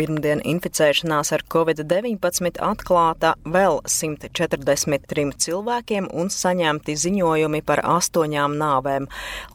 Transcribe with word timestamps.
Pirmdien 0.00 0.40
inficēšanās 0.48 1.28
ar 1.36 1.42
covid-19 1.52 2.56
atklāta 2.64 3.34
vēl 3.44 3.82
143 3.84 5.34
cilvēkiem 5.44 6.06
un 6.16 6.32
saņemti 6.32 6.94
ziņojumi 7.02 7.60
par 7.68 7.82
astoņām 7.84 8.54
nāvēm, 8.62 9.10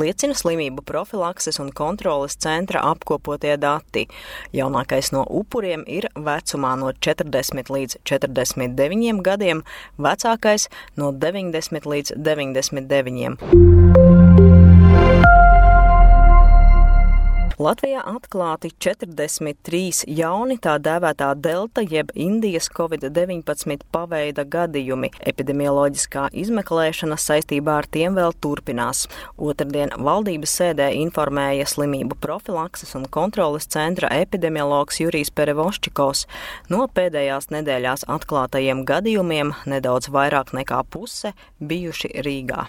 liecina 0.00 0.38
slimību 0.40 0.86
profilakses 0.88 1.60
un 1.60 1.68
kontroles 1.76 2.38
centra 2.40 2.80
apkopotie 2.88 3.58
dati. 3.60 4.06
Jaunākais 4.56 5.12
no 5.12 5.26
upuriem 5.28 5.84
ir 5.84 6.08
vecumā 6.16 6.72
no 6.80 6.94
40 6.96 7.74
līdz 7.76 8.00
49 8.08 9.20
gadiem, 9.28 9.60
vecākais 10.00 10.70
no 10.96 11.12
90 11.12 11.84
līdz 11.84 12.16
99. 12.16 14.19
Latvijā 17.60 18.00
atklāti 18.08 18.70
43 18.80 20.06
jauni 20.08 20.54
tā 20.64 20.78
dēvētā 20.80 21.26
delta 21.44 21.82
jeb 21.84 22.08
Indijas 22.16 22.70
covid-19 22.72 23.82
paveida 23.92 24.46
gadījumi. 24.48 25.10
Epidemioloģiskā 25.28 26.30
izmeklēšana 26.40 27.18
saistībā 27.20 27.74
ar 27.82 27.88
tiem 27.92 28.16
vēl 28.16 28.32
turpinās. 28.40 29.02
Otradien 29.36 29.92
valdības 29.92 30.54
sēdē 30.56 30.88
informēja 31.02 31.68
slimību 31.68 32.16
profilakses 32.24 32.96
un 32.96 33.04
kontroles 33.12 33.68
centra 33.68 34.08
epidemiologs 34.22 35.02
Jurijs 35.04 35.28
Perevoščikovs. 35.28 36.24
No 36.72 36.88
pēdējās 36.88 37.52
nedēļās 37.52 38.08
atklātajiem 38.08 38.86
gadījumiem 38.88 39.52
nedaudz 39.68 40.08
vairāk 40.08 40.56
nekā 40.56 40.80
puse 40.88 41.36
bijuši 41.60 42.14
Rīgā. 42.24 42.64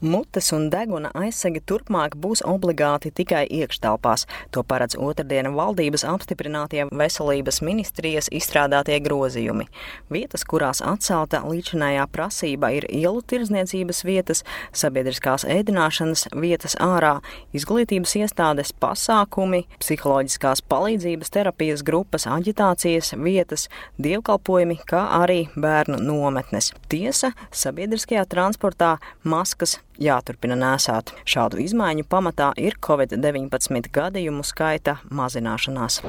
Mutes 0.00 0.46
un 0.56 0.70
deguna 0.72 1.10
aizsegi 1.12 1.60
turpmāk 1.68 2.14
būs 2.16 2.40
obligāti 2.48 3.10
tikai 3.12 3.42
iekštelpās. 3.52 4.22
To 4.56 4.62
paredz 4.64 4.94
otrdien 4.96 5.50
valdības 5.52 6.06
apstiprinātie 6.08 6.86
veselības 6.88 7.58
ministrijas 7.60 8.30
izstrādātie 8.32 8.96
grozījumi. 9.04 9.66
Vietas, 10.08 10.46
kurās 10.48 10.80
atcelta 10.80 11.42
līdzinājā 11.44 12.06
prasība, 12.14 12.70
ir 12.78 12.86
ielu 12.88 13.20
tirdzniecības 13.20 14.00
vietas, 14.08 14.40
sabiedriskās 14.72 15.44
ēdināšanas 15.44 16.30
vietas 16.32 16.78
ārā, 16.80 17.18
izglītības 17.52 18.16
iestādes, 18.22 18.72
pasākumi, 18.80 19.66
psiholoģiskās 19.84 20.64
palīdzības 20.64 21.34
terapijas 21.36 21.84
grupas, 21.84 22.24
aģitācijas 22.24 23.12
vietas, 23.20 23.68
dievkalpojumi, 24.00 24.80
kā 24.88 25.04
arī 25.20 25.42
bērnu 25.60 26.00
nometnes. 26.08 26.72
Tiesa, 26.88 27.34
sabiedriskajā 27.52 28.24
transportā 28.32 28.96
maskas 29.28 29.76
jāturpina 29.98 30.58
nēsāt. 30.58 31.14
Šādu 31.24 31.60
izmaiņu 31.64 32.06
pamatā 32.10 32.52
ir 32.60 32.78
Covid-19 32.86 33.90
gadījumu 33.94 34.46
skaita 34.46 35.00
mazināšanās. 35.10 36.02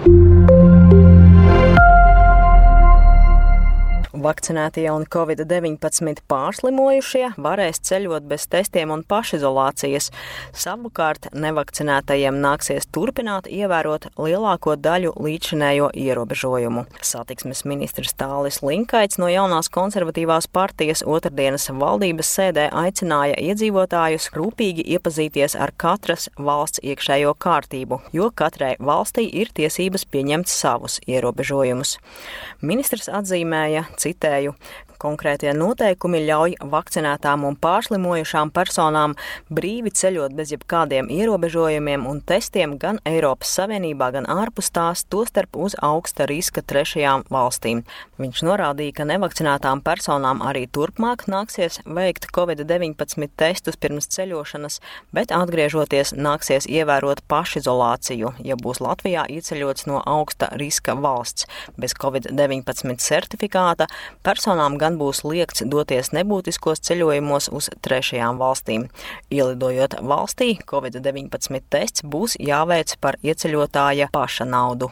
Vakcinētie 4.22 4.83
un 4.91 5.08
covid-19 5.09 6.19
pārslimojušie 6.30 7.31
varēs 7.41 7.80
ceļot 7.88 8.28
bez 8.30 8.44
testiem 8.52 8.91
un 8.94 9.02
pašizolācijas. 9.08 10.11
Savukārt 10.53 11.31
nevakcinētajiem 11.33 12.38
nāksies 12.44 12.86
turpināt 12.94 13.50
ievērot 13.50 14.11
lielāko 14.22 14.75
daļu 14.78 15.16
līdzinējo 15.17 15.88
ierobežojumu. 15.97 16.83
Satiksmes 17.02 17.63
ministrs 17.66 18.13
Tālis 18.19 18.61
Linkaits 18.61 19.17
no 19.22 19.30
jaunās 19.31 19.72
konservatīvās 19.73 20.50
partijas 20.53 21.02
otrdienas 21.02 21.72
valdības 21.73 22.30
sēdē 22.38 22.67
aicināja 22.83 23.39
iedzīvotājus 23.41 24.30
rūpīgi 24.38 24.85
iepazīties 24.97 25.58
ar 25.58 25.73
katras 25.81 26.30
valsts 26.38 26.83
iekšējo 26.85 27.33
kārtību, 27.41 28.03
jo 28.13 28.30
katrai 28.30 28.75
valstī 28.78 29.25
ir 29.41 29.50
tiesības 29.57 30.06
pieņemt 30.13 30.51
savus 30.51 31.00
ierobežojumus. 31.09 31.97
Ministrs 32.62 33.09
atzīmēja, 33.09 33.88
citēju, 34.11 34.55
Konkrētie 35.01 35.50
noteikumi 35.57 36.19
ļauj 36.28 36.59
vakcinētām 36.69 37.41
un 37.47 37.56
pārslimojušām 37.57 38.51
personām 38.53 39.16
brīvi 39.50 39.89
ceļot 39.97 40.35
bez 40.38 40.51
jebkādiem 40.53 41.07
ierobežojumiem 41.09 42.03
un 42.06 42.19
testiem 42.22 42.75
gan 42.81 43.00
Eiropas 43.09 43.50
Savienībā, 43.57 44.12
gan 44.13 44.28
ārpus 44.29 44.69
tās, 44.75 45.01
tostarp 45.09 45.57
uz 45.57 45.73
augsta 45.81 46.28
riska 46.29 46.62
trešajām 46.62 47.25
valstīm. 47.34 47.81
Viņš 48.22 48.44
norādīja, 48.45 49.00
ka 49.00 49.07
nevakcinētām 49.09 49.81
personām 49.81 50.44
arī 50.45 50.67
turpmāk 50.69 51.25
nāksies 51.31 51.79
veikt 51.85 52.29
Covid-19 52.35 53.31
testus 53.41 53.79
pirms 53.81 54.06
ceļošanas, 54.13 54.78
bet 55.18 55.33
atgriežoties 55.33 56.13
nāksies 56.13 56.69
ievērot 56.69 57.23
pašizolāciju, 57.31 58.35
ja 58.45 58.59
būs 58.59 58.83
Latvijā 58.85 59.25
ieceļots 59.33 59.89
no 59.89 60.03
augsta 60.06 60.51
riska 60.62 60.94
valsts. 60.94 61.50
Bez 61.81 61.97
Covid-19 61.97 63.01
certifikāta 63.01 63.89
personām 64.22 64.78
gan 64.78 64.91
gan 64.91 65.00
būs 65.00 65.24
liekts 65.24 65.63
doties 65.66 66.12
nebūtiskos 66.12 66.84
ceļojumos 66.84 67.50
uz 67.56 67.69
trešajām 67.81 68.40
valstīm. 68.41 68.90
Ielidojot 69.31 70.02
valstī, 70.03 70.57
Covid-19 70.68 71.62
tests 71.69 72.03
būs 72.03 72.38
jāveic 72.40 72.97
par 73.00 73.18
ieceļotāja 73.24 74.12
paša 74.12 74.46
naudu. 74.46 74.91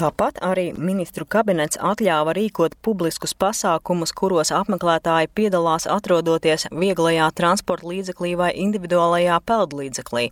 Tāpat 0.00 0.38
arī 0.40 0.70
ministru 0.80 1.26
kabinets 1.28 1.76
atļāva 1.76 2.32
rīkot 2.32 2.72
publiskus 2.80 3.34
pasākumus, 3.36 4.14
kuros 4.16 4.48
apmeklētāji 4.56 5.28
piedalās 5.36 5.84
atrodoties 5.84 6.64
vieglajā 6.72 7.26
transporta 7.36 7.84
līdzeklī 7.90 8.30
vai 8.40 8.48
individuālajā 8.62 9.36
peldlīdzeklī. 9.44 10.22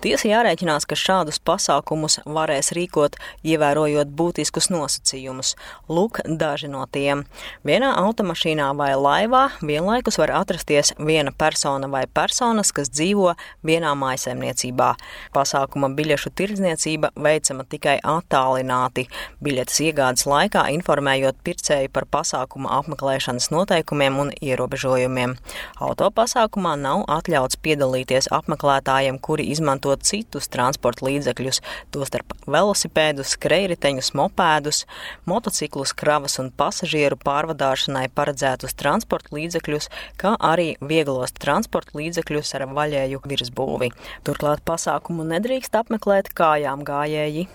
Tiesa 0.00 0.30
jārēķinās, 0.30 0.86
ka 0.88 0.96
šādus 0.96 1.42
pasākumus 1.44 2.22
varēs 2.24 2.72
rīkot, 2.78 3.18
ievērojot 3.44 4.14
būtiskus 4.16 4.70
nosacījumus. 4.72 5.52
Lūk, 5.92 6.22
daži 6.24 6.72
no 6.72 6.86
tiem. 6.88 7.26
Vienā 7.68 7.92
automašīnā 8.00 8.70
vai 8.80 8.94
laivā 8.96 9.44
vienlaikus 9.60 10.16
var 10.22 10.32
atrasties 10.40 10.94
viena 10.96 11.36
persona 11.36 11.92
vai 11.92 12.06
personas, 12.08 12.72
kas 12.72 12.88
dzīvo 12.96 13.36
vienā 13.60 13.92
maisaimniecībā. 13.92 14.88
Pasākuma 15.36 15.92
biļešu 16.00 16.32
tirdzniecība 16.32 17.12
veicama 17.28 17.68
tikai 17.68 17.98
attālināti 18.16 19.04
biļetes 19.44 19.80
iegādes 19.86 20.26
laikā 20.28 20.64
informējot 20.74 21.40
pircēju 21.46 21.92
par 21.94 22.06
pasākuma 22.10 22.72
apmeklēšanas 22.78 23.50
noteikumiem 23.54 24.18
un 24.22 24.32
ierobežojumiem. 24.38 25.36
Autopasākumā 25.84 26.74
nav 26.80 27.04
atļauts 27.18 27.60
piedalīties 27.64 28.30
apmeklētājiem, 28.34 29.20
kuri 29.22 29.48
izmanto 29.52 29.94
citus 30.02 30.50
transporta 30.52 31.06
līdzekļus, 31.08 31.62
tostarp 31.94 32.34
velosipēdus, 32.48 33.34
skrejriteņus, 33.36 34.12
mopēdus, 34.18 34.84
motociklus, 35.28 35.94
kravas 35.98 36.38
un 36.42 36.50
pasažieru 36.54 37.18
pārvadāšanai 37.24 38.06
paredzētus 38.14 38.76
transporta 38.78 39.36
līdzekļus, 39.36 39.90
kā 40.20 40.34
arī 40.38 40.74
vieglos 40.80 41.34
transporta 41.38 41.98
līdzekļus 41.98 42.54
ar 42.58 42.68
vaļēju 42.78 43.22
virsbūvi. 43.28 43.92
Turklāt 44.26 44.64
pasākumu 44.68 45.26
nedrīkst 45.34 45.78
apmeklēt 45.82 46.32
kājām 46.36 46.84
gājēji. 46.88 47.48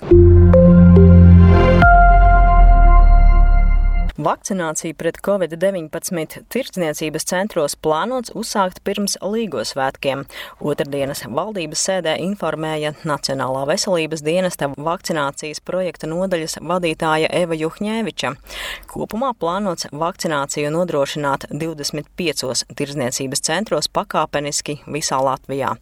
Vakcināciju 4.24 4.96
pret 4.96 5.18
covid-19 5.26 6.44
tirdzniecības 6.54 7.26
centros 7.28 7.74
plānots 7.76 8.32
uzsākt 8.40 8.80
pirms 8.88 9.18
Līgo 9.20 9.64
svētkiem. 9.68 10.22
Otradienas 10.64 11.26
valdības 11.28 11.84
sēdē 11.90 12.14
informēja 12.24 12.94
Nacionālā 13.04 13.66
veselības 13.68 14.24
dienesta 14.24 14.70
vakcinācijas 14.78 15.60
projekta 15.68 16.08
nodaļas 16.08 16.62
vadītāja 16.64 17.34
Eva 17.42 17.58
Juhņēviča. 17.60 18.32
Kopumā 18.94 19.34
plānots 19.36 19.90
vakcināciju 19.92 20.72
nodrošināt 20.72 21.50
25 21.52 22.64
tirdzniecības 22.80 23.44
centros 23.50 23.92
pakāpeniski 23.92 24.80
visā 24.88 25.20
Latvijā. 25.20 25.76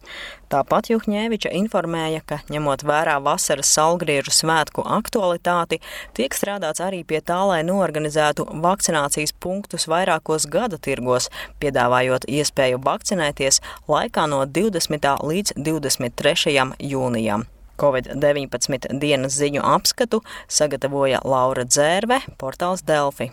Tāpat 0.52 0.90
Juhņēviča 0.90 1.48
informēja, 1.56 2.20
ka 2.28 2.42
ņemot 2.52 2.82
vērā 2.84 3.14
vasaras 3.24 3.70
salgriežu 3.72 4.34
svētku 4.36 4.82
aktualitāti, 4.98 5.78
tiek 6.12 6.34
strādāts 6.36 6.82
arī 6.84 6.98
pie 7.08 7.22
tā, 7.24 7.38
lai 7.48 7.62
norganizētu 7.64 8.31
vakcinācijas 8.38 9.34
punktus 9.40 9.84
vairākos 9.90 10.48
gada 10.48 10.78
tirgos, 10.78 11.28
piedāvājot 11.60 12.24
iespēju 12.28 12.80
vakcinēties 12.84 13.60
laikā 13.88 14.26
no 14.30 14.44
20. 14.46 15.10
līdz 15.20 15.56
23. 15.60 16.72
jūnijam. 16.80 17.44
Covid-19 17.82 18.98
dienas 19.00 19.36
ziņu 19.40 19.62
apskatu 19.66 20.22
sagatavoja 20.48 21.22
Laura 21.24 21.64
Dzērve, 21.64 22.22
portāls 22.38 22.84
Delfi. 22.86 23.32